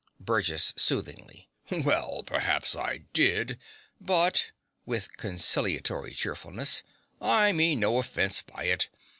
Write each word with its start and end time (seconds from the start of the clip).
BURGESS 0.19 0.73
(soothingly). 0.77 1.47
Well, 1.69 2.23
perhaps 2.25 2.75
I 2.75 3.01
did; 3.13 3.59
but 3.99 4.49
(with 4.83 5.15
conciliatory 5.15 6.15
cheerfulness) 6.15 6.81
I 7.21 7.51
meant 7.51 7.81
no 7.81 7.97
offence 7.99 8.41
by 8.41 8.63
it. 8.63 8.89